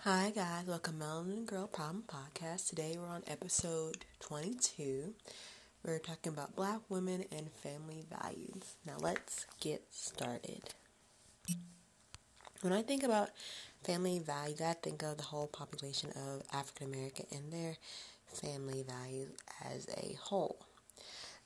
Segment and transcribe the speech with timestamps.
[0.00, 2.68] Hi guys, welcome to Melanin Girl Problem Podcast.
[2.68, 5.14] Today we're on episode 22.
[5.84, 8.74] We're talking about black women and family values.
[8.86, 10.62] Now let's get started.
[12.60, 13.30] When I think about
[13.82, 17.76] family values, I think of the whole population of African American and their
[18.28, 19.30] family values
[19.64, 20.58] as a whole.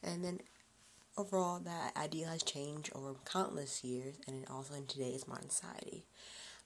[0.03, 0.41] And then
[1.17, 6.05] overall, that idea has changed over countless years and also in today's modern society.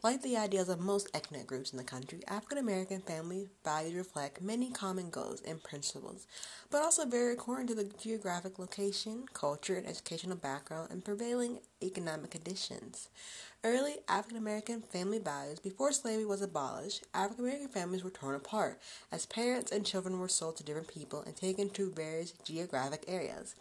[0.05, 4.43] Like the ideals of most ethnic groups in the country, African American family values reflect
[4.43, 6.27] many common goals and principles,
[6.71, 12.33] but also vary according to the geographic location, culture, and educational background and prevailing economic
[12.33, 13.09] conditions.
[13.65, 18.79] Early African American family values before slavery was abolished, African American families were torn apart
[19.11, 23.55] as parents and children were sold to different people and taken to various geographic areas.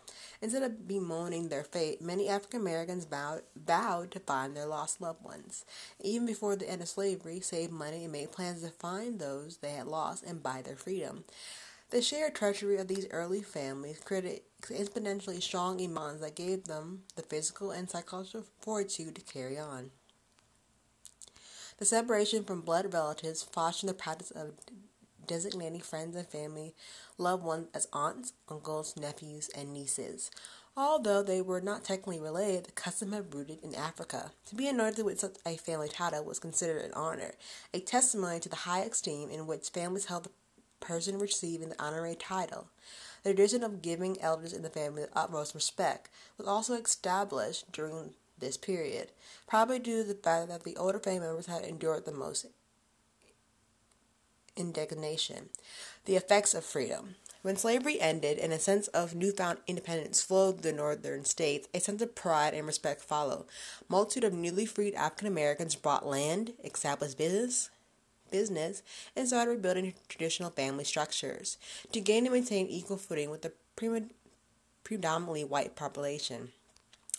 [0.43, 5.23] Instead of bemoaning their fate, many African Americans vowed, vowed to find their lost loved
[5.23, 5.63] ones.
[6.01, 9.71] Even before the end of slavery, saved money and made plans to find those they
[9.71, 11.23] had lost and buy their freedom.
[11.91, 17.21] The shared treachery of these early families created exponentially strong imams that gave them the
[17.21, 19.91] physical and psychological fortitude to carry on.
[21.77, 24.55] The separation from blood relatives fostered the practice of
[25.27, 26.73] designating friends and family
[27.17, 30.31] loved ones as aunts, uncles, nephews, and nieces.
[30.75, 34.31] Although they were not technically related, the custom had rooted in Africa.
[34.47, 37.35] To be anointed with such a family title was considered an honor,
[37.73, 40.31] a testimony to the high esteem in which families held the
[40.79, 42.69] person receiving the honorary title.
[43.23, 48.15] The tradition of giving elders in the family the utmost respect was also established during
[48.39, 49.11] this period,
[49.47, 52.47] probably due to the fact that the older family members had endured the most
[54.55, 55.49] indignation.
[56.05, 57.15] The effects of freedom.
[57.41, 61.79] When slavery ended and a sense of newfound independence flowed through the northern states, a
[61.79, 63.45] sense of pride and respect followed.
[63.89, 67.69] Multitude of newly freed African Americans bought land, established business,
[68.31, 68.81] business,
[69.15, 71.57] and started rebuilding traditional family structures
[71.91, 73.51] to gain and maintain equal footing with the
[74.83, 76.53] predominantly white population.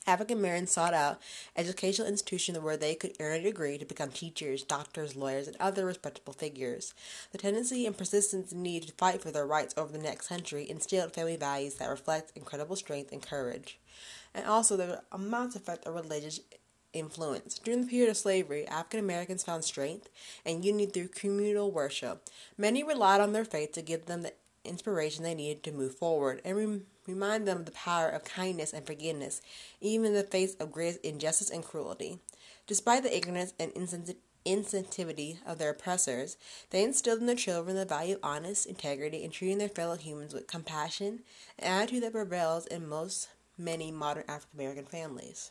[0.06, 1.20] African Americans sought out
[1.56, 5.86] educational institutions where they could earn a degree to become teachers, doctors, lawyers, and other
[5.86, 6.94] respectable figures.
[7.32, 11.14] The tendency and persistent need to fight for their rights over the next century instilled
[11.14, 13.78] family values that reflect incredible strength and courage.
[14.34, 16.40] And also the immense effect of religious
[16.92, 17.58] influence.
[17.58, 20.08] During the period of slavery, African Americans found strength
[20.44, 22.28] and unity through communal worship.
[22.56, 24.32] Many relied on their faith to give them the
[24.64, 28.86] inspiration they needed to move forward and remind them of the power of kindness and
[28.86, 29.40] forgiveness,
[29.80, 32.18] even in the face of great injustice and cruelty.
[32.66, 33.72] Despite the ignorance and
[34.46, 36.36] insensitivity of their oppressors,
[36.70, 40.34] they instilled in their children the value of honest integrity and treating their fellow humans
[40.34, 41.20] with compassion,
[41.58, 45.50] an attitude that prevails in most many modern African American families.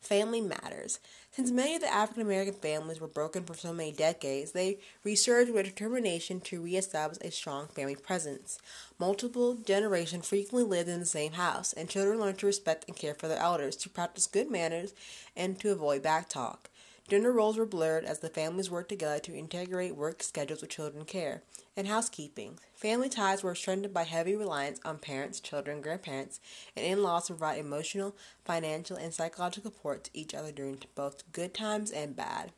[0.00, 1.00] Family matters.
[1.32, 5.50] Since many of the African American families were broken for so many decades, they resurged
[5.50, 8.58] with determination to reestablish a strong family presence.
[8.98, 13.14] Multiple generations frequently lived in the same house, and children learned to respect and care
[13.14, 14.94] for their elders, to practice good manners,
[15.36, 16.70] and to avoid backtalk.
[17.08, 21.04] Gender roles were blurred as the families worked together to integrate work schedules with children
[21.04, 21.42] care
[21.76, 22.58] and housekeeping.
[22.74, 26.40] Family ties were strengthened by heavy reliance on parents, children, grandparents,
[26.74, 31.30] and in laws to provide emotional, financial, and psychological support to each other during both
[31.30, 32.50] good times and bad.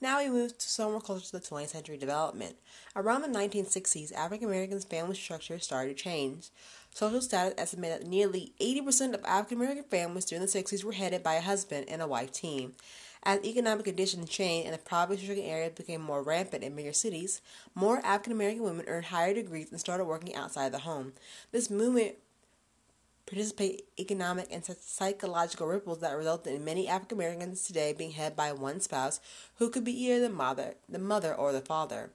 [0.00, 2.56] Now we move to somewhere closer to the 20th century development.
[2.96, 6.48] Around the 1960s, African Americans' family structure started to change.
[6.94, 11.22] Social status estimated that nearly 80% of African American families during the 60s were headed
[11.22, 12.74] by a husband and a wife team.
[13.24, 17.40] As economic conditions changed and the poverty-stricken areas became more rampant in bigger cities,
[17.74, 21.12] more African American women earned higher degrees and started working outside the home.
[21.50, 22.16] This movement
[23.24, 28.52] participated economic and psychological ripples that resulted in many African Americans today being headed by
[28.52, 29.20] one spouse
[29.56, 32.10] who could be either the mother, the mother or the father.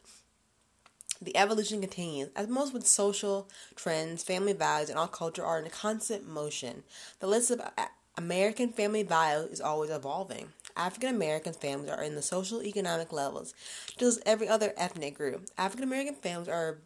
[1.22, 2.30] The evolution continues.
[2.36, 6.84] As most with social trends, family values, and all culture are in constant motion,
[7.20, 7.62] the list of
[8.18, 10.50] American family values is always evolving.
[10.76, 13.54] African American families are in the social economic levels,
[13.98, 15.48] just as every other ethnic group.
[15.58, 16.78] African American families are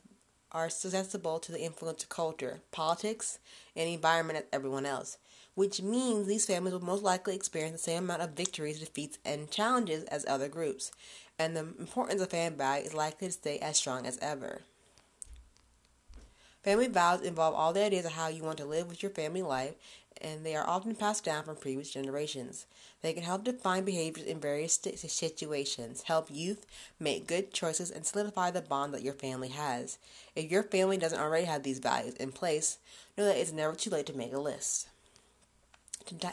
[0.52, 3.40] are susceptible to the influence of culture, politics,
[3.76, 5.18] and environment as everyone else,
[5.56, 9.50] which means these families will most likely experience the same amount of victories, defeats, and
[9.50, 10.92] challenges as other groups,
[11.42, 14.62] and the importance of family value is likely to stay as strong as ever.
[16.64, 19.42] Family values involve all the ideas of how you want to live with your family
[19.42, 19.74] life
[20.22, 22.68] and they are often passed down from previous generations.
[23.02, 26.68] They can help define behaviors in various situations, help youth
[27.00, 29.98] make good choices, and solidify the bond that your family has.
[30.36, 32.78] If your family doesn't already have these values in place,
[33.18, 34.90] know that it's never too late to make a list.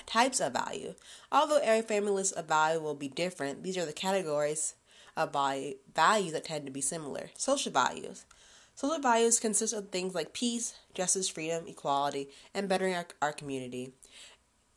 [0.04, 0.94] Types of value.
[1.32, 4.74] Although every family list of value will be different, these are the categories
[5.18, 5.32] of
[5.94, 7.30] values that tend to be similar.
[7.36, 8.24] Social values.
[8.74, 13.92] Social values consist of things like peace, justice, freedom, equality, and bettering our, our community.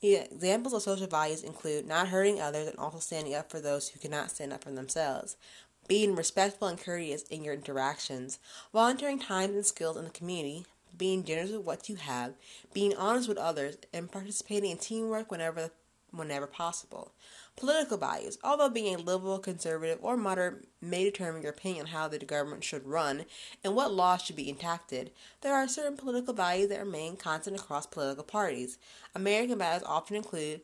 [0.02, 4.00] Examples of social values include not hurting others and also standing up for those who
[4.00, 5.38] cannot stand up for themselves,
[5.88, 8.40] being respectful and courteous in your interactions,
[8.74, 10.66] volunteering time and skills in the community,
[10.98, 12.34] being generous with what you have,
[12.74, 15.70] being honest with others, and participating in teamwork whenever
[16.12, 17.12] whenever possible.
[17.56, 18.38] Political values.
[18.44, 22.64] Although being a liberal, conservative, or moderate may determine your opinion on how the government
[22.64, 23.26] should run
[23.64, 25.12] and what laws should be enacted,
[25.42, 28.80] there are certain political values that remain constant across political parties.
[29.14, 30.62] American values often include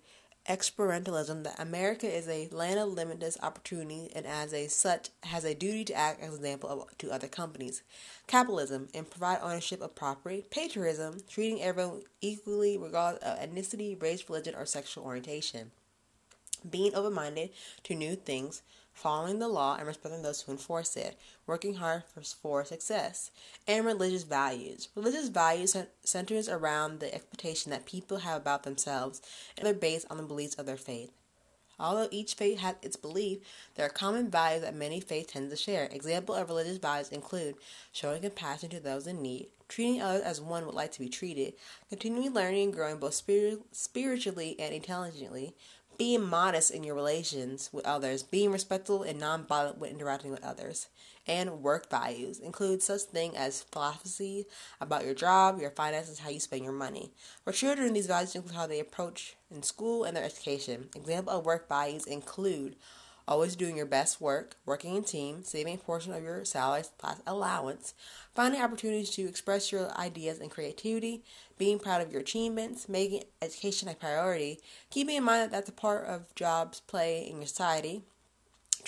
[0.49, 5.53] exceptionalism that America is a land of limitless opportunity and as a such has a
[5.53, 7.83] duty to act as an example of, to other companies.
[8.27, 10.45] Capitalism and provide ownership of property.
[10.49, 15.71] Patriotism, treating everyone equally regardless of ethnicity, race, religion, or sexual orientation
[16.69, 17.49] being open minded
[17.83, 18.61] to new things,
[18.93, 23.31] following the law and respecting those who enforce it, working hard for, for success,
[23.67, 24.89] and religious values.
[24.95, 29.21] Religious values centers around the expectation that people have about themselves
[29.57, 31.11] and they're based on the beliefs of their faith.
[31.79, 33.37] Although each faith has its belief,
[33.75, 35.87] there are common values that many faiths tend to share.
[35.91, 37.53] Examples of religious values include
[37.91, 41.53] showing compassion to those in need, treating others as one would like to be treated,
[41.87, 43.13] continuing learning and growing both
[43.71, 45.55] spiritually and intelligently,
[45.97, 50.87] being modest in your relations with others, being respectful and nonviolent when interacting with others,
[51.27, 54.45] and work values include such things as philosophy
[54.79, 57.11] about your job, your finances, how you spend your money.
[57.43, 60.89] For children, these values include how they approach in school and their education.
[60.95, 62.75] Example of work values include
[63.27, 67.21] always doing your best work, working in team, saving a portion of your salary plus
[67.27, 67.93] allowance,
[68.33, 71.23] finding opportunities to express your ideas and creativity,
[71.57, 74.59] being proud of your achievements, making education a priority,
[74.89, 78.03] keeping in mind that that's a part of jobs play in your society,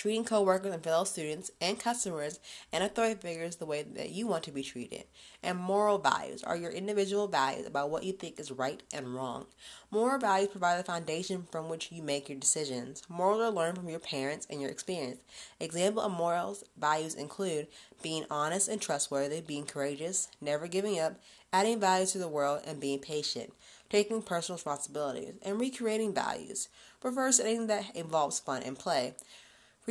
[0.00, 2.40] treating coworkers and fellow students and customers
[2.72, 5.04] and authority figures the way that you want to be treated.
[5.42, 9.44] And moral values are your individual values about what you think is right and wrong.
[9.90, 13.02] Moral values provide the foundation from which you make your decisions.
[13.10, 15.20] Morals are learned from your parents and your experience.
[15.60, 17.66] Example of morals values include
[18.02, 21.20] being honest and trustworthy, being courageous, never giving up,
[21.52, 23.52] adding value to the world, and being patient
[23.90, 26.68] taking personal responsibilities, and recreating values
[27.02, 29.14] refers to anything that involves fun and play.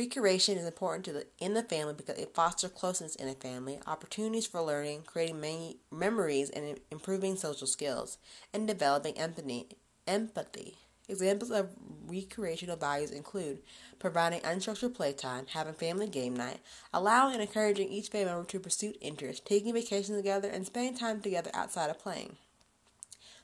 [0.00, 3.80] Recreation is important to the, in the family because it fosters closeness in a family,
[3.86, 8.16] opportunities for learning, creating many memories, and improving social skills,
[8.54, 9.68] and developing empathy.
[10.06, 10.78] Empathy.
[11.06, 11.68] Examples of
[12.06, 13.58] recreational values include
[13.98, 16.60] providing unstructured playtime, having family game night,
[16.94, 21.20] allowing and encouraging each family member to pursue interests, taking vacations together, and spending time
[21.20, 22.38] together outside of playing.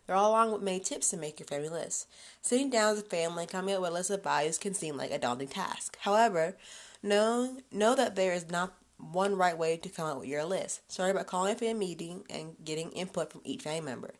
[0.07, 2.07] They're all along with many tips to make your family list.
[2.43, 4.97] Sitting down as a family and coming up with a list of values can seem
[4.97, 5.97] like a daunting task.
[6.01, 6.57] However,
[7.03, 10.81] know, know that there is not one right way to come up with your list.
[10.91, 14.15] Start by calling a family meeting and getting input from each family member.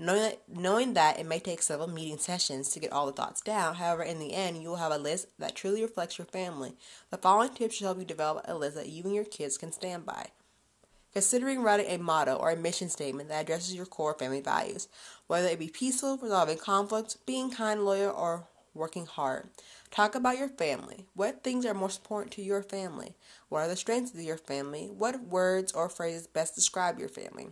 [0.00, 3.40] Knowing that, knowing that it may take several meeting sessions to get all the thoughts
[3.40, 6.74] down, however, in the end, you will have a list that truly reflects your family.
[7.10, 9.72] The following tips should help you develop a list that you and your kids can
[9.72, 10.28] stand by.
[11.12, 14.88] Considering writing a motto or a mission statement that addresses your core family values,
[15.26, 19.48] whether it be peaceful, resolving conflicts, being kind, loyal, or working hard.
[19.90, 21.06] Talk about your family.
[21.14, 23.16] What things are most important to your family?
[23.48, 24.86] What are the strengths of your family?
[24.86, 27.48] What words or phrases best describe your family?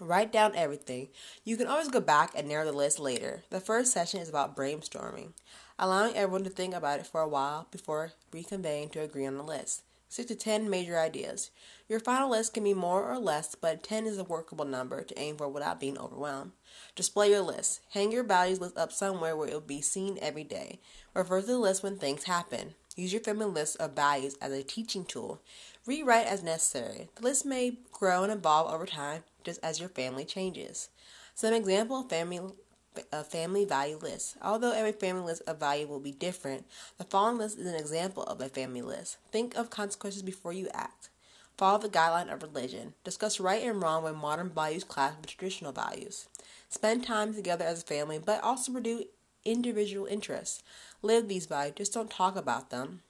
[0.00, 1.08] Write down everything.
[1.44, 3.44] You can always go back and narrow the list later.
[3.50, 5.32] The first session is about brainstorming,
[5.78, 9.44] allowing everyone to think about it for a while before reconvening to agree on the
[9.44, 9.82] list.
[10.12, 11.50] 6 to 10 major ideas.
[11.88, 15.18] Your final list can be more or less, but 10 is a workable number to
[15.18, 16.52] aim for without being overwhelmed.
[16.94, 17.80] Display your list.
[17.92, 20.80] Hang your values list up somewhere where it will be seen every day.
[21.14, 22.74] Refer to the list when things happen.
[22.94, 25.40] Use your family list of values as a teaching tool.
[25.86, 27.08] Rewrite as necessary.
[27.14, 30.90] The list may grow and evolve over time just as your family changes.
[31.34, 32.40] Some example family
[33.12, 34.36] a family value list.
[34.42, 36.66] Although every family list of value will be different,
[36.98, 39.18] the following list is an example of a family list.
[39.30, 41.08] Think of consequences before you act.
[41.56, 42.94] Follow the guideline of religion.
[43.04, 46.28] Discuss right and wrong when modern values clash with traditional values.
[46.68, 49.04] Spend time together as a family, but also pursue
[49.44, 50.62] individual interests.
[51.02, 53.02] Live these values, just don't talk about them.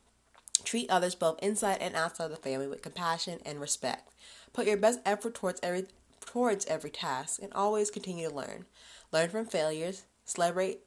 [0.64, 4.12] Treat others both inside and outside the family with compassion and respect.
[4.52, 5.86] Put your best effort towards every
[6.24, 8.64] towards every task and always continue to learn.
[9.12, 10.80] Learn from failures, celebrate,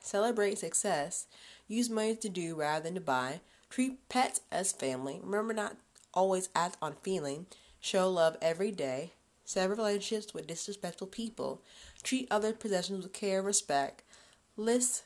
[0.00, 1.26] celebrate success,
[1.66, 5.76] use money to do rather than to buy, treat pets as family, remember not
[6.14, 7.46] always act on feeling,
[7.80, 9.12] show love every day,
[9.44, 11.60] sever relationships with disrespectful people,
[12.02, 14.02] treat other possessions with care and respect,
[14.56, 15.02] list,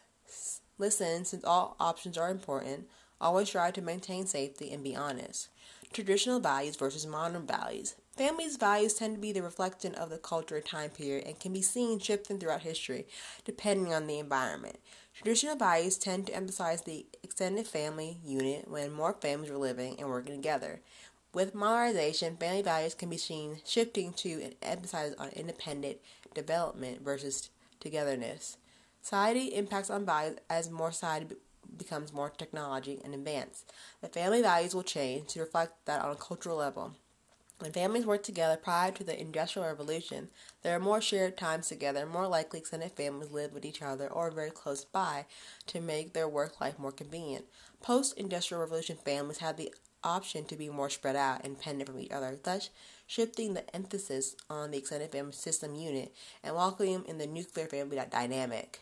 [0.78, 2.87] listen since all options are important,
[3.23, 5.49] Always strive to maintain safety and be honest.
[5.92, 7.94] Traditional values versus modern values.
[8.16, 11.50] Families' values tend to be the reflection of the culture and time period and can
[11.50, 13.07] be seen shifting throughout history
[13.47, 14.76] depending on the environment.
[15.14, 20.11] Traditional values tend to emphasize the extended family unit when more families were living and
[20.11, 20.81] working together.
[21.33, 25.97] With modernization, family values can be seen shifting to an emphasis on independent
[26.35, 27.49] development versus
[27.81, 28.59] togetherness.
[29.00, 31.35] Society impacts on values as more society
[31.78, 33.73] becomes more technology and advanced.
[34.02, 36.92] The family values will change to reflect that on a cultural level.
[37.62, 40.31] When families work together prior to the Industrial Revolution,
[40.62, 44.33] there are more shared times together, more likely extended families live with each other or
[44.33, 45.26] very close by
[45.69, 47.45] to make their work life more convenient.
[47.81, 52.00] Post Industrial Revolution families have the option to be more spread out, and independent from
[52.00, 52.71] each other, thus
[53.07, 57.97] shifting the emphasis on the extended family system unit and welcoming in the nuclear family
[58.11, 58.81] dynamic.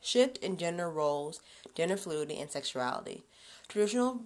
[0.00, 1.42] Shift in gender roles,
[1.74, 3.24] gender fluidity, and sexuality.
[3.68, 4.22] Traditional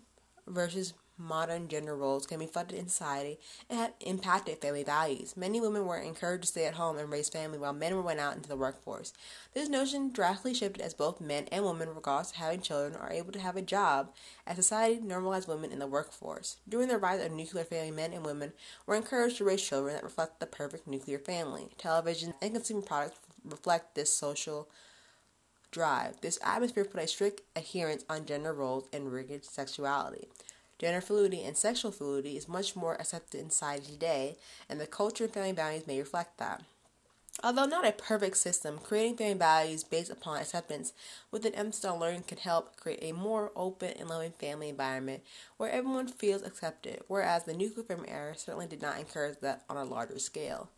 [0.47, 5.37] versus modern gender roles can be reflected in society and have impacted family values.
[5.37, 8.37] Many women were encouraged to stay at home and raise family while men went out
[8.37, 9.13] into the workforce.
[9.55, 13.33] This notion drastically shifted as both men and women, regardless of having children, are able
[13.33, 14.13] to have a job
[14.47, 16.57] as society normalized women in the workforce.
[16.69, 18.53] During the rise of nuclear family, men and women
[18.87, 21.69] were encouraged to raise children that reflect the perfect nuclear family.
[21.79, 24.69] Television and consumer products reflect this social
[25.71, 26.21] drive.
[26.21, 30.29] This atmosphere put a strict adherence on gender roles and rigid sexuality.
[30.81, 35.25] Gender fluidity and sexual fluidity is much more accepted in society today, and the culture
[35.25, 36.63] and family values may reflect that.
[37.45, 40.95] Although not a perfect system, creating family values based upon acceptance
[41.31, 45.23] with an emphasis on learning can help create a more open and loving family environment
[45.59, 49.77] where everyone feels accepted, whereas the nuclear family era certainly did not encourage that on
[49.77, 50.71] a larger scale.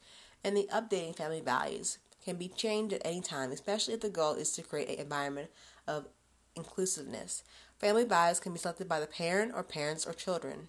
[0.42, 4.34] And the updating family values can be changed at any time, especially if the goal
[4.34, 5.48] is to create an environment
[5.86, 6.08] of
[6.56, 7.42] inclusiveness.
[7.78, 10.68] Family values can be selected by the parent or parents or children,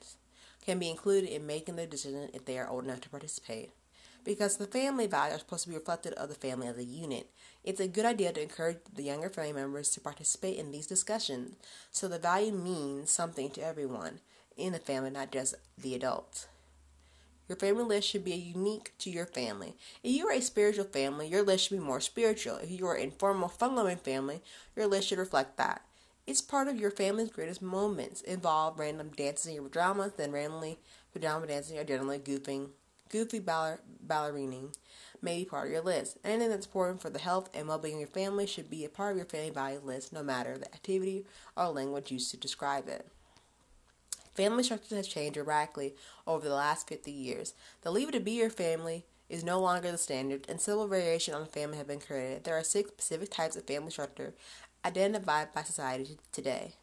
[0.65, 3.71] can be included in making the decision if they are old enough to participate.
[4.23, 7.29] Because the family values are supposed to be reflected of the family as a unit,
[7.63, 11.55] it's a good idea to encourage the younger family members to participate in these discussions
[11.91, 14.19] so the value means something to everyone
[14.55, 16.47] in the family, not just the adults.
[17.53, 19.75] Your family list should be unique to your family.
[20.01, 22.55] If you are a spiritual family, your list should be more spiritual.
[22.55, 24.41] If you are an informal, fun loving family,
[24.75, 25.83] your list should reflect that.
[26.25, 28.21] It's part of your family's greatest moments.
[28.21, 30.79] Involve random dances in your pajamas, then randomly
[31.13, 32.69] pajama dancing or generally goofing,
[33.09, 34.73] goofy baller, ballerining
[35.21, 36.17] may be part of your list.
[36.23, 39.11] Anything that's important for the health and well-being of your family should be a part
[39.11, 43.07] of your family value list, no matter the activity or language used to describe it.
[44.35, 47.53] Family structure has changed dramatically over the last 50 years.
[47.81, 51.43] The Leave It to Beaver family is no longer the standard, and several variations on
[51.43, 52.43] the family have been created.
[52.43, 54.33] There are six specific types of family structure
[54.83, 56.75] identified by society today.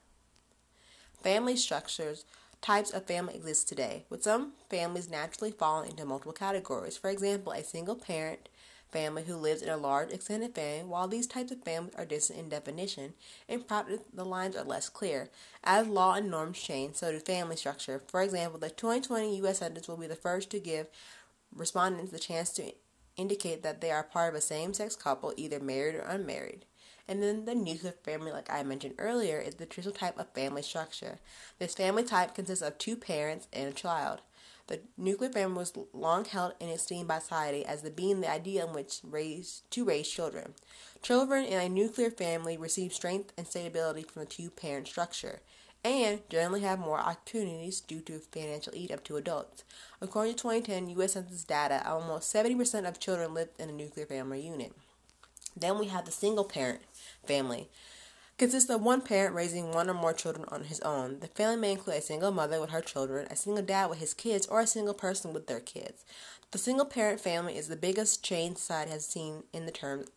[1.23, 2.25] Family structures
[2.63, 6.97] types of family exist today, with some families naturally falling into multiple categories.
[6.97, 8.49] For example, a single parent
[8.93, 12.39] family who lives in a large extended family, while these types of families are distant
[12.39, 13.15] in definition,
[13.49, 15.31] in practice the lines are less clear.
[15.65, 18.03] As law and norms change, so do family structure.
[18.07, 19.59] For example, the 2020 U.S.
[19.59, 20.87] Census will be the first to give
[21.55, 22.73] respondents the chance to
[23.17, 26.65] indicate that they are part of a same sex couple, either married or unmarried.
[27.09, 30.63] And then the nuclear family, like I mentioned earlier, is the traditional type of family
[30.63, 31.19] structure.
[31.59, 34.21] This family type consists of two parents and a child.
[34.71, 38.65] The nuclear family was long held and esteemed by society as the being the idea
[38.65, 40.55] in which raise, to raise children.
[41.03, 45.41] Children in a nuclear family receive strength and stability from the two parent structure
[45.83, 49.65] and generally have more opportunities due to financial aid up to adults.
[50.01, 51.15] According to 2010 U.S.
[51.15, 54.73] Census data, almost 70% of children lived in a nuclear family unit.
[55.57, 56.83] Then we have the single parent
[57.27, 57.69] family.
[58.41, 61.21] Consists of one parent raising one or more children on his own.
[61.21, 64.15] The family may include a single mother with her children, a single dad with his
[64.15, 66.07] kids, or a single person with their kids.
[66.51, 70.09] The single parent family is the biggest change society has seen in the terms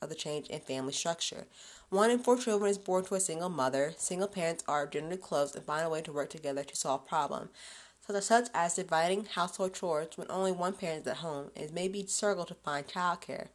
[0.00, 1.46] of the change in family structure.
[1.90, 3.94] One in four children is born to a single mother.
[3.98, 7.50] Single parents are generally close and find a way to work together to solve problems,
[8.20, 11.50] such as dividing household chores when only one parent is at home.
[11.56, 13.48] It may be struggle to find childcare.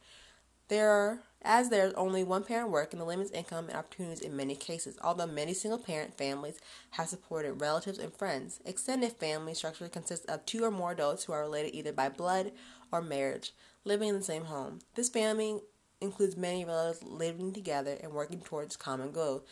[0.70, 4.36] There are, as there is only one parent working, the limits income and opportunities in
[4.36, 4.96] many cases.
[5.02, 6.60] Although many single parent families
[6.90, 11.32] have supported relatives and friends, extended family structure consists of two or more adults who
[11.32, 12.52] are related either by blood
[12.92, 13.50] or marriage,
[13.84, 14.78] living in the same home.
[14.94, 15.58] This family
[16.00, 19.44] includes many relatives living together and working towards common goal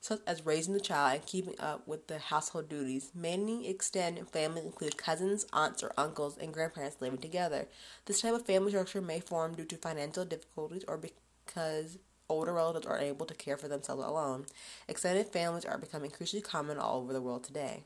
[0.00, 3.10] such as raising the child and keeping up with the household duties.
[3.14, 7.66] Many extended families include cousins, aunts, or uncles, and grandparents living together.
[8.06, 12.86] This type of family structure may form due to financial difficulties or because older relatives
[12.86, 14.46] are unable to care for themselves alone.
[14.86, 17.82] Extended families are becoming increasingly common all over the world today.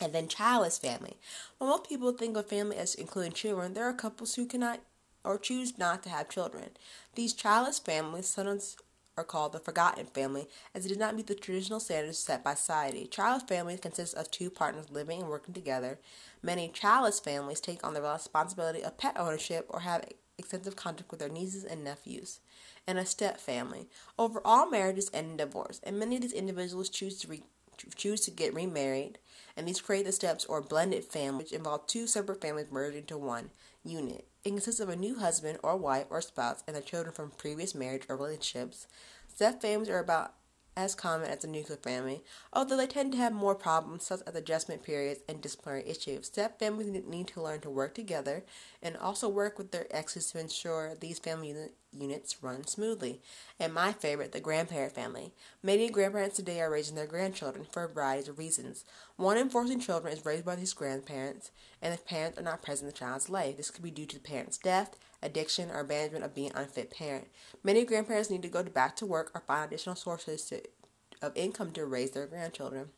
[0.00, 1.16] And then childless family.
[1.58, 4.80] When most people think of family as including children, there are couples who cannot
[5.24, 6.70] or choose not to have children.
[7.14, 8.76] These childless families sometimes
[9.16, 12.54] are called the forgotten family, as it did not meet the traditional standards set by
[12.54, 13.06] society.
[13.06, 15.98] Childless families consist of two partners living and working together.
[16.42, 20.04] Many childless families take on the responsibility of pet ownership or have
[20.38, 22.40] extensive contact with their nieces and nephews.
[22.86, 23.88] And a step family.
[24.16, 27.42] Overall, marriages end in divorce, and many of these individuals choose to re-
[27.96, 29.18] choose to get remarried,
[29.56, 33.18] and these create the steps or blended family, which involve two separate families merged into
[33.18, 33.50] one
[33.84, 34.26] unit.
[34.46, 37.74] It consists of a new husband or wife or spouse and their children from previous
[37.74, 38.86] marriage or relationships.
[39.26, 40.34] Step families are about
[40.76, 44.34] as common as the nuclear family, although they tend to have more problems such as
[44.34, 46.26] adjustment periods and disciplinary issues.
[46.26, 48.44] Step families need to learn to work together
[48.82, 51.54] and also work with their exes to ensure these family
[51.92, 53.22] units run smoothly.
[53.58, 55.32] And my favorite, the grandparent family.
[55.62, 58.84] Many grandparents today are raising their grandchildren for a variety of reasons.
[59.16, 62.88] One in 14 children is raised by these grandparents, and if parents are not present
[62.88, 66.24] in the child's life, this could be due to the parent's death, addiction, or abandonment
[66.24, 67.28] of being unfit parent.
[67.62, 70.62] Many grandparents need to go back to work or find additional sources to,
[71.20, 72.88] of income to raise their grandchildren.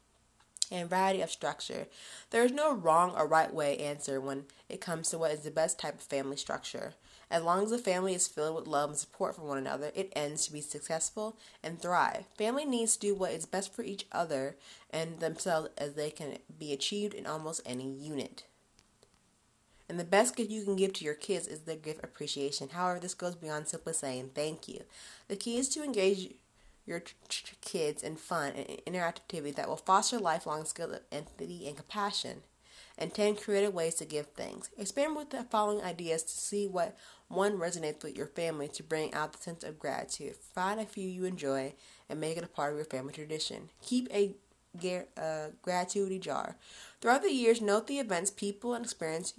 [0.71, 1.87] And variety of structure.
[2.31, 5.51] There is no wrong or right way answer when it comes to what is the
[5.51, 6.93] best type of family structure.
[7.31, 10.13] As long as the family is filled with love and support for one another, it
[10.15, 12.25] ends to be successful and thrive.
[12.37, 14.57] Family needs to do what is best for each other
[14.91, 18.45] and themselves as they can be achieved in almost any unit.
[19.89, 22.69] And the best gift you can give to your kids is the gift appreciation.
[22.71, 24.83] However, this goes beyond simply saying thank you.
[25.29, 26.35] The key is to engage
[26.85, 27.03] your
[27.61, 32.43] kids in fun and interactivity that will foster lifelong skill of empathy and compassion.
[33.01, 34.71] And 10 creative ways to give things.
[34.77, 36.97] Experiment with the following ideas to see what
[37.29, 40.35] one resonates with your family to bring out the sense of gratitude.
[40.35, 41.75] Find a few you enjoy
[42.09, 43.69] and make it a part of your family tradition.
[43.83, 44.35] Keep a
[45.17, 46.57] uh, gratitude jar.
[47.01, 49.33] Throughout the years, note the events, people, and experience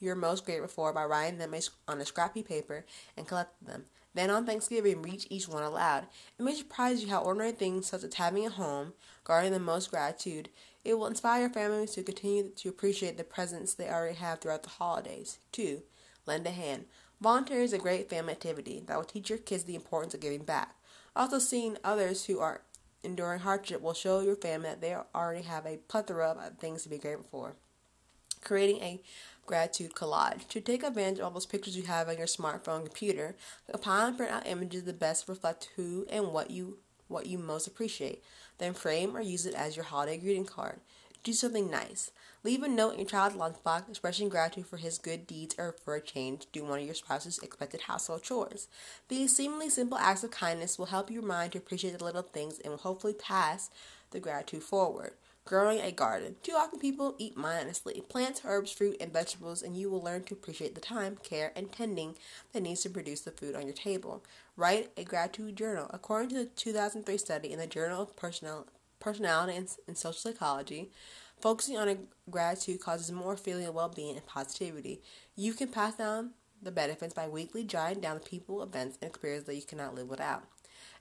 [0.00, 1.54] you're most grateful for by writing them
[1.86, 2.84] on a scrappy paper
[3.16, 3.84] and collecting them.
[4.14, 6.06] Then on Thanksgiving, read each one aloud.
[6.38, 9.90] It may surprise you how ordinary things such as having a home, guarding the most
[9.90, 10.48] gratitude,
[10.84, 14.62] it will inspire your family to continue to appreciate the presents they already have throughout
[14.62, 15.38] the holidays.
[15.52, 15.82] 2.
[16.26, 16.86] Lend a hand.
[17.20, 20.44] Volunteer is a great family activity that will teach your kids the importance of giving
[20.44, 20.76] back.
[21.14, 22.62] Also, seeing others who are
[23.02, 26.88] enduring hardship will show your family that they already have a plethora of things to
[26.88, 27.56] be grateful for.
[28.42, 29.00] Creating a
[29.46, 30.46] gratitude collage.
[30.48, 33.34] To take advantage of all those pictures you have on your smartphone computer,
[33.70, 37.66] compile and print out images that best reflect who and what you what you most
[37.66, 38.22] appreciate.
[38.58, 40.80] Then frame or use it as your holiday greeting card.
[41.24, 42.10] Do something nice.
[42.44, 45.96] Leave a note in your child's lunchbox expressing gratitude for his good deeds or for
[45.96, 46.46] a change.
[46.52, 48.68] Do one of your spouse's expected household chores.
[49.08, 52.58] These seemingly simple acts of kindness will help your mind to appreciate the little things
[52.60, 53.70] and will hopefully pass
[54.10, 55.12] the gratitude forward.
[55.48, 56.36] Growing a garden.
[56.42, 58.02] Too often people eat mindlessly.
[58.06, 61.72] plants, herbs, fruit, and vegetables, and you will learn to appreciate the time, care, and
[61.72, 62.16] tending
[62.52, 64.22] that needs to produce the food on your table.
[64.58, 65.86] Write a gratitude journal.
[65.88, 68.66] According to the 2003 study in the Journal of Personal,
[69.00, 70.90] Personality and, and Social Psychology,
[71.40, 71.96] focusing on a
[72.28, 75.00] gratitude causes more feeling of well being and positivity.
[75.34, 79.46] You can pass down the benefits by weekly jotting down the people, events, and experiences
[79.46, 80.44] that you cannot live without.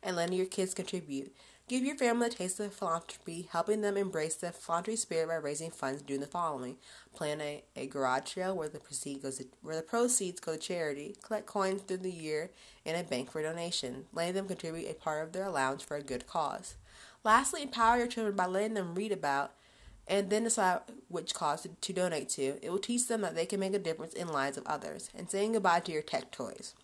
[0.02, 1.36] And letting your kids contribute.
[1.68, 5.70] Give your family a taste of philanthropy, helping them embrace the philanthropy spirit by raising
[5.70, 6.78] funds doing the following.
[7.14, 10.58] Plan a, a garage sale where the proceeds goes to, where the proceeds go to
[10.58, 11.18] charity.
[11.22, 12.52] Collect coins through the year
[12.86, 14.06] in a bank for donation.
[14.14, 16.76] Letting them contribute a part of their allowance for a good cause.
[17.26, 19.52] Lastly, empower your children by letting them read about
[20.08, 22.60] and then decide which cause to, to donate to.
[22.62, 25.10] It will teach them that they can make a difference in lives of others.
[25.14, 26.76] And saying goodbye to your tech toys.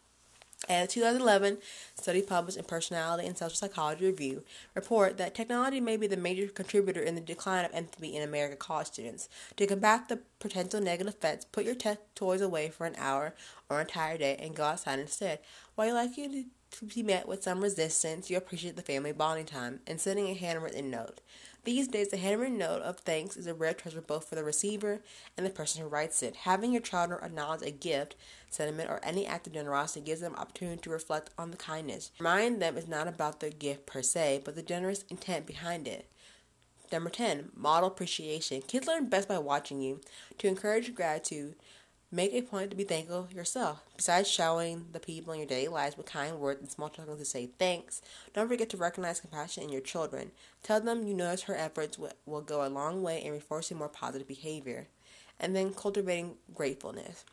[0.70, 1.58] A 2011
[1.96, 4.44] study published in Personality and Social Psychology Review
[4.76, 8.58] report that technology may be the major contributor in the decline of empathy in American
[8.58, 9.28] college students.
[9.58, 13.36] To combat the potential negative effects, put your tech toys away for an hour
[13.70, 15.40] or an entire day and go outside instead.
[15.76, 19.46] While you like you to be met with some resistance, you appreciate the family bonding
[19.46, 21.20] time and sending a handwritten note.
[21.66, 25.00] These days, a handwritten note of thanks is a rare treasure both for the receiver
[25.38, 26.36] and the person who writes it.
[26.36, 28.16] Having your child acknowledge a gift,
[28.50, 32.12] sentiment, or any act of generosity gives them opportunity to reflect on the kindness.
[32.20, 36.10] Remind them it's not about the gift per se, but the generous intent behind it.
[36.92, 38.62] Number 10, model appreciation.
[38.62, 40.02] Kids learn best by watching you.
[40.40, 41.56] To encourage gratitude,
[42.14, 43.82] Make a point to be thankful yourself.
[43.98, 47.26] Besides showering the people in your daily lives with kind words and small tokens to
[47.26, 48.04] say thanks,
[48.36, 50.30] don't forget to recognize compassion in your children.
[50.62, 54.28] Tell them you notice her efforts will go a long way in reinforcing more positive
[54.28, 54.90] behavior.
[55.40, 57.26] And then cultivating gratefulness.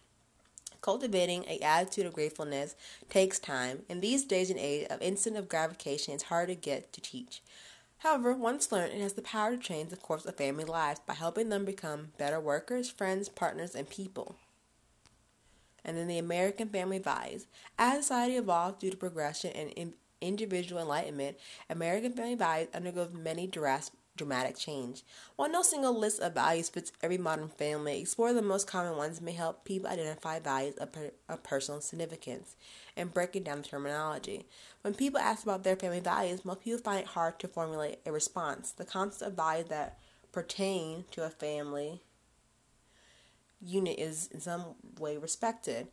[0.81, 2.75] Cultivating a attitude of gratefulness
[3.11, 3.83] takes time.
[3.91, 7.43] In these days and age of instant gratification, it's hard to get to teach.
[7.99, 11.13] However, once learned, it has the power to change the course of family lives by
[11.13, 14.37] helping them become better workers, friends, partners, and people.
[15.85, 17.47] And then the American family values.
[17.79, 21.39] As society evolves due to progression and individual enlightenment,
[21.69, 25.03] American family values undergo many drastic dramatic change.
[25.37, 29.23] While no single list of values fits every modern family, explore the most common ones
[29.23, 32.55] may help people identify values of, per- of personal significance
[32.99, 34.47] and breaking down the terminology.
[34.83, 38.13] When people ask about their family values, most people find it hard to formulate a
[38.13, 38.73] response.
[38.73, 39.99] The concept of values that
[40.33, 42.03] pertain to a family
[43.61, 45.89] unit is in some way respected.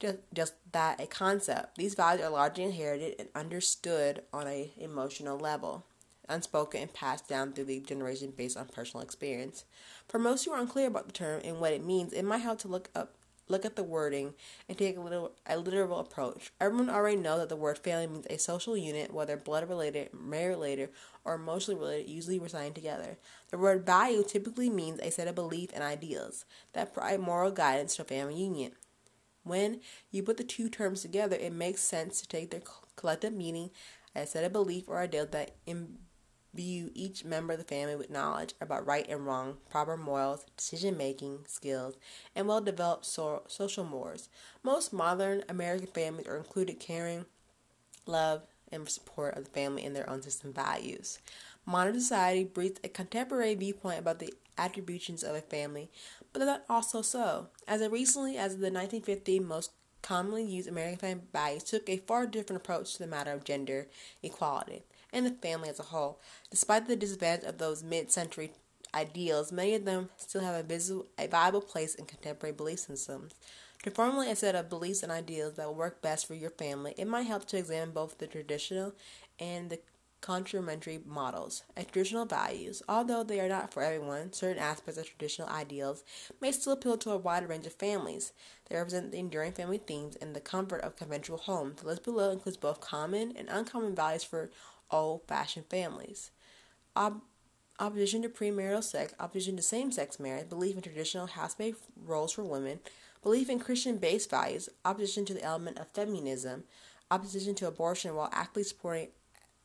[0.00, 1.76] Just, just that a concept.
[1.76, 5.84] These values are largely inherited and understood on a emotional level
[6.28, 9.64] unspoken and passed down through the generation based on personal experience.
[10.06, 12.58] For most who are unclear about the term and what it means, it might help
[12.60, 13.14] to look up
[13.48, 14.34] look at the wording
[14.68, 16.52] and take a little a literal approach.
[16.60, 20.56] Everyone already knows that the word family means a social unit, whether blood related, marriage
[20.56, 20.90] related,
[21.24, 23.18] or emotionally related, usually residing together.
[23.50, 27.96] The word value typically means a set of beliefs and ideals that provide moral guidance
[27.96, 28.72] to a family union.
[29.44, 29.80] When
[30.10, 32.62] you put the two terms together, it makes sense to take their
[32.96, 33.70] collective meaning
[34.14, 35.52] as a set of beliefs or ideals that
[36.54, 40.96] View each member of the family with knowledge about right and wrong, proper morals, decision
[40.96, 41.96] making skills,
[42.34, 44.28] and well developed so- social mores.
[44.62, 47.26] Most modern American families are included caring,
[48.06, 51.18] love, and support of the family in their own system values.
[51.66, 55.90] Modern society breeds a contemporary viewpoint about the attributions of a family,
[56.32, 57.48] but that's also so.
[57.66, 62.62] As recently as the 1950s, most commonly used American family values took a far different
[62.62, 63.88] approach to the matter of gender
[64.22, 66.20] equality and the family as a whole.
[66.50, 68.52] Despite the disadvantage of those mid century
[68.94, 73.34] ideals, many of them still have a, visual, a viable place in contemporary belief systems.
[73.84, 76.94] To formulate a set of beliefs and ideals that will work best for your family,
[76.96, 78.92] it might help to examine both the traditional
[79.38, 79.78] and the
[80.20, 82.82] complementary models and traditional values.
[82.88, 86.02] Although they are not for everyone, certain aspects of traditional ideals
[86.40, 88.32] may still appeal to a wide range of families.
[88.68, 91.80] They represent the enduring family themes and the comfort of conventional homes.
[91.80, 94.50] The list below includes both common and uncommon values for
[94.90, 96.30] old fashioned families.
[96.96, 97.22] Ob-
[97.78, 102.44] opposition to premarital sex, opposition to same sex marriage, belief in traditional housemaid roles for
[102.44, 102.80] women,
[103.22, 106.64] belief in Christian based values, opposition to the element of feminism,
[107.10, 109.08] opposition to abortion while actively supporting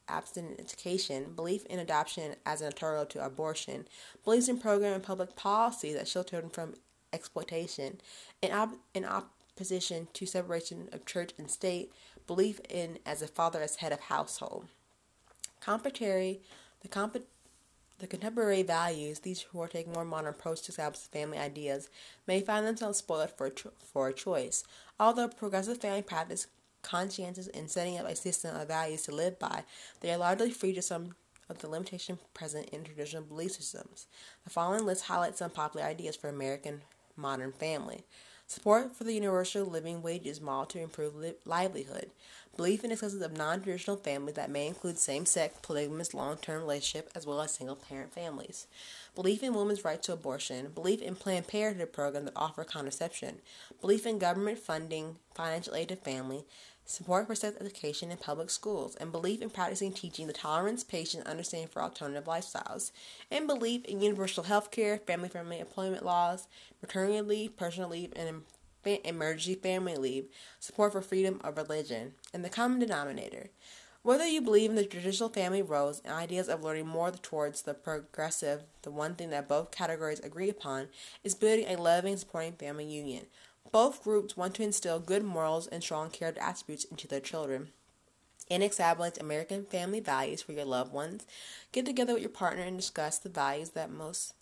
[0.07, 3.88] abstinent education, belief in adoption as an alternative to abortion,
[4.23, 6.73] beliefs in program and public policy that shield children from
[7.12, 8.01] exploitation,
[8.41, 11.91] and op- in opposition to separation of church and state,
[12.27, 14.67] belief in as a father as head of household.
[15.63, 16.41] Contemporary,
[16.82, 17.26] the, comp-
[17.99, 21.89] the contemporary values, these who are taking more modern approach to family ideas,
[22.28, 24.63] may find themselves spoiled for cho- for a choice.
[24.99, 26.47] Although progressive family practice
[26.82, 29.63] conscientious in setting up a system of values to live by,
[30.02, 31.15] they are largely free to some
[31.49, 34.08] of the limitations present in traditional belief systems.
[34.43, 36.82] The following list highlights some popular ideas for American
[37.15, 38.04] modern family.
[38.47, 42.12] Support for the universal living wages model to improve li- livelihood.
[42.56, 47.41] Belief in existence of non-traditional families that may include same-sex, polygamous, long-term relationship, as well
[47.41, 48.67] as single-parent families.
[49.15, 50.69] Belief in women's right to abortion.
[50.75, 53.39] Belief in Planned Parenthood programs that offer contraception.
[53.82, 56.45] Belief in government funding, financial aid to family.
[56.85, 61.25] Support for sex education in public schools, and belief in practicing teaching the tolerance, patience,
[61.25, 62.91] understanding for alternative lifestyles,
[63.31, 66.47] and belief in universal health care, family friendly employment laws,
[66.81, 68.43] maternity leave, personal leave, and
[69.05, 70.25] emergency family leave,
[70.59, 73.49] support for freedom of religion, and the common denominator.
[74.01, 77.73] Whether you believe in the traditional family roles and ideas of learning more towards the
[77.73, 80.89] progressive, the one thing that both categories agree upon
[81.23, 83.27] is building a loving, supporting family union.
[83.73, 87.69] Both groups want to instill good morals and strong character attributes into their children.
[88.47, 91.25] establish American family values for your loved ones.
[91.71, 94.36] Get together with your partner and discuss the values that most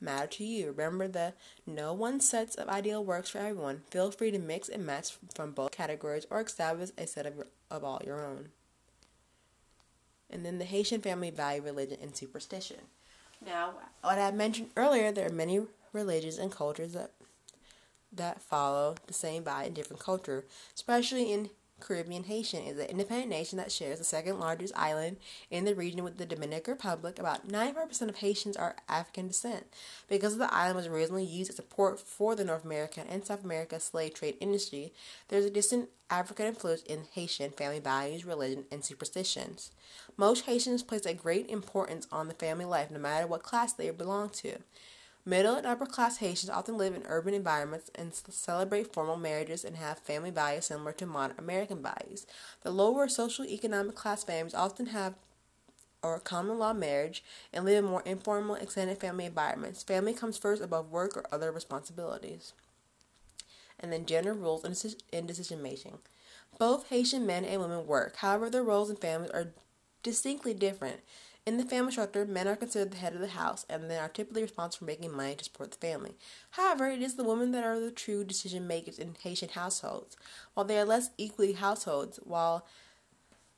[0.00, 0.68] matter to you.
[0.68, 3.82] Remember that no one set of ideal works for everyone.
[3.90, 7.48] Feel free to mix and match from both categories or establish a set of, your,
[7.70, 8.48] of all your own.
[10.30, 12.78] And then the Haitian family value religion and superstition.
[13.44, 15.60] Now, what I mentioned earlier, there are many
[15.92, 17.10] religions and cultures that
[18.16, 21.50] that follow the same value in different culture, especially in
[21.80, 25.18] Caribbean Haitian is an independent nation that shares the second largest island
[25.50, 27.18] in the region with the Dominican Republic.
[27.18, 29.66] About 95% of Haitians are African descent.
[30.08, 33.44] Because the island was originally used as a port for the North American and South
[33.44, 34.92] America slave trade industry,
[35.28, 39.70] there's a distant African influence in Haitian family values, religion, and superstitions.
[40.16, 43.90] Most Haitians place a great importance on the family life, no matter what class they
[43.90, 44.58] belong to.
[45.26, 49.76] Middle and upper class Haitians often live in urban environments and celebrate formal marriages and
[49.76, 52.26] have family values similar to modern American values.
[52.62, 55.14] The lower social economic class families often have
[56.02, 59.82] or common law marriage and live in more informal extended family environments.
[59.82, 62.52] Family comes first above work or other responsibilities.
[63.80, 65.98] And then gender roles and decision making.
[66.58, 68.16] Both Haitian men and women work.
[68.16, 69.54] However, their roles in families are
[70.02, 71.00] distinctly different.
[71.46, 74.08] In the family structure, men are considered the head of the house and then are
[74.08, 76.14] typically responsible for making money to support the family.
[76.52, 80.16] However, it is the women that are the true decision makers in Haitian households.
[80.54, 82.66] While they are less equally households, while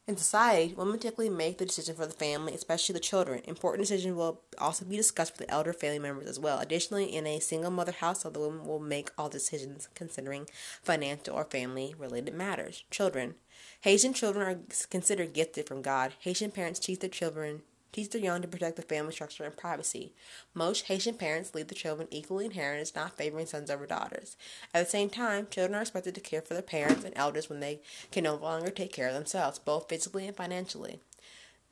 [0.09, 3.40] in society, women typically make the decision for the family, especially the children.
[3.44, 6.59] Important decisions will also be discussed with the elder family members as well.
[6.59, 10.49] Additionally, in a single mother household, the woman will make all decisions considering
[10.83, 12.83] financial or family related matters.
[12.90, 13.37] Children.
[13.83, 14.59] Haitian children are
[14.90, 16.14] considered gifted from God.
[16.18, 17.62] Haitian parents teach their children
[17.97, 20.13] teach their young to protect the family structure and privacy.
[20.53, 24.37] Most Haitian parents leave their children equally inheritance, not favoring sons over daughters.
[24.75, 27.61] At the same time, children are expected to care for their parents and elders when
[27.61, 27.81] they
[28.13, 31.01] can no longer take care of themselves, both physically and financially.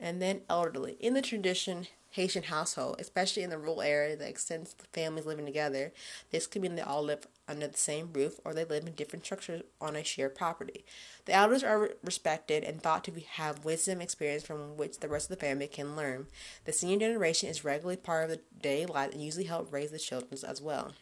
[0.05, 0.99] And then elderly.
[1.01, 5.95] In the tradition, Haitian household, especially in the rural area that extends families living together.
[6.31, 9.25] This could mean they all live under the same roof or they live in different
[9.25, 10.85] structures on a shared property.
[11.25, 15.39] The elders are respected and thought to have wisdom experience from which the rest of
[15.39, 16.27] the family can learn.
[16.67, 19.99] The senior generation is regularly part of the daily life and usually help raise the
[19.99, 20.93] children as well.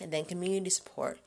[0.00, 1.18] And then community support.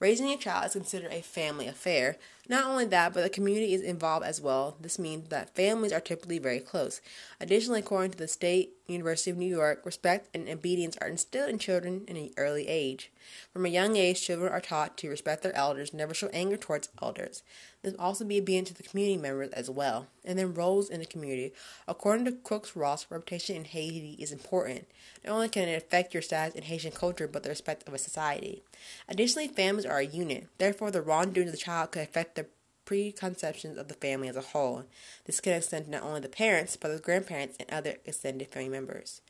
[0.00, 2.16] Raising a child is considered a family affair.
[2.48, 4.76] Not only that, but the community is involved as well.
[4.80, 7.00] This means that families are typically very close.
[7.40, 11.58] Additionally, according to the State University of New York, respect and obedience are instilled in
[11.58, 13.10] children in an early age.
[13.52, 16.88] From a young age, children are taught to respect their elders, never show anger towards
[17.02, 17.42] elders.
[17.82, 20.06] This also be obedient to the community members as well.
[20.24, 21.52] And then roles in the community.
[21.86, 24.86] According to Crooks Ross, reputation in Haiti is important.
[25.24, 27.98] Not only can it affect your status in Haitian culture, but the respect of a
[27.98, 28.62] society.
[29.08, 30.48] Additionally, families are a unit.
[30.58, 32.46] Therefore, the wrongdoing of the child could affect the
[32.84, 34.84] preconceptions of the family as a whole.
[35.24, 38.68] This can extend to not only the parents, but the grandparents and other extended family
[38.68, 39.20] members.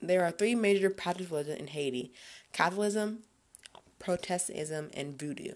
[0.00, 2.12] There are three major practices religions in Haiti
[2.52, 3.20] Catholicism,
[3.98, 5.54] Protestantism, and Voodoo.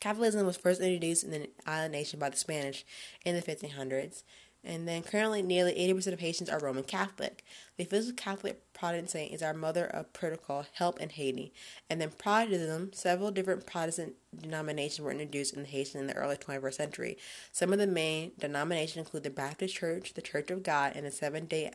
[0.00, 2.84] Catholicism was first introduced in the island nation by the Spanish
[3.24, 4.22] in the 1500s,
[4.64, 7.44] and then currently nearly 80% of Haitians are Roman Catholic.
[7.76, 11.52] The official Catholic Protestant saint is our mother of Perpetual, help in Haiti.
[11.90, 16.74] And then Protestantism, several different Protestant denominations were introduced in Haiti in the early 21st
[16.74, 17.18] century.
[17.50, 21.10] Some of the main denominations include the Baptist Church, the Church of God, and the
[21.10, 21.72] Seventh day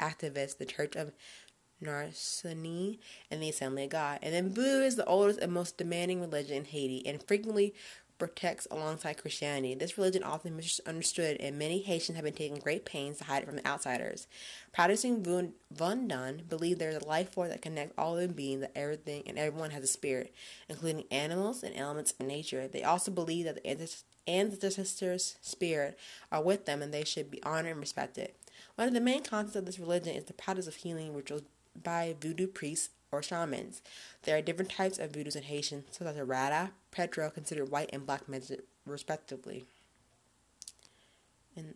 [0.00, 1.12] Adventists, the Church of
[1.82, 2.98] Narcissism,
[3.30, 4.18] and the Assembly of God.
[4.22, 7.74] And then Voodoo is the oldest and most demanding religion in Haiti and frequently
[8.18, 9.76] protects alongside Christianity.
[9.76, 13.46] This religion often misunderstood, and many Haitians have been taking great pains to hide it
[13.46, 14.26] from the outsiders.
[14.72, 19.22] Practicing Vodun believe there is a life force that connects all living beings, that everything
[19.26, 20.34] and everyone has a spirit,
[20.68, 22.66] including animals and elements of nature.
[22.66, 23.88] They also believe that the
[24.26, 25.96] ancestors' spirit
[26.32, 28.32] are with them and they should be honored and respected.
[28.78, 31.42] One of the main concepts of this religion is the practice of healing which rituals
[31.82, 33.82] by voodoo priests or shamans.
[34.22, 37.90] There are different types of voodoos in Haitian, such as the Rada, Petro, considered white
[37.92, 39.64] and black magic, respectively.
[41.56, 41.74] And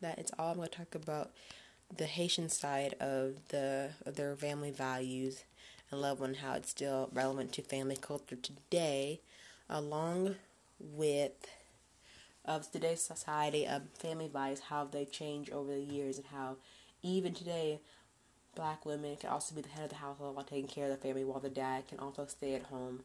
[0.00, 1.32] that is all I'm going to talk about
[1.96, 5.42] the Haitian side of the of their family values
[5.90, 9.20] and love and how it's still relevant to family culture today,
[9.68, 10.36] along
[10.78, 11.32] with
[12.44, 16.56] of today's society of family values, how they change over the years, and how
[17.02, 17.80] even today
[18.54, 20.96] black women can also be the head of the household while taking care of the
[20.96, 23.00] family, while the dad can also stay at home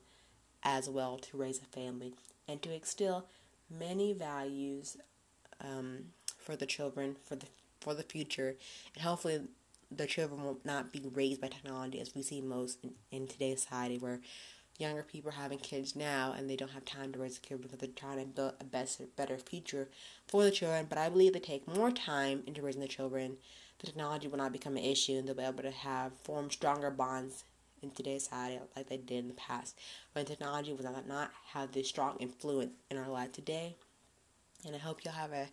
[0.63, 2.13] as well to raise a family
[2.47, 3.25] and to instill
[3.69, 4.97] many values
[5.61, 6.05] um,
[6.37, 7.47] for the children for the
[7.81, 8.55] for the future,
[8.95, 9.41] and hopefully
[9.91, 13.61] the children will not be raised by technology as we see most in, in today's
[13.61, 14.19] society where
[14.77, 17.61] younger people are having kids now and they don't have time to raise a kid
[17.61, 19.87] because they're trying to build a better, better future
[20.27, 20.85] for the children.
[20.89, 23.37] But I believe they take more time into raising the children
[23.79, 26.89] the technology will not become an issue and they'll be able to have form stronger
[26.89, 27.43] bonds
[27.81, 29.77] in today's society like they did in the past
[30.13, 33.75] when technology not, not have this strong influence in our life today.
[34.65, 35.49] And I hope you'll have a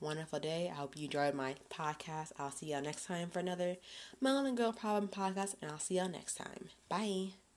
[0.00, 0.70] wonderful day.
[0.72, 2.32] I hope you enjoyed my podcast.
[2.38, 3.76] I'll see y'all next time for another
[4.22, 6.70] Melanin Girl Problem podcast, and I'll see y'all next time.
[6.88, 7.47] Bye.